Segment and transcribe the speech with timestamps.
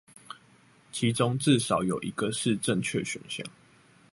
[0.91, 3.45] 其中至少有一個是正確選項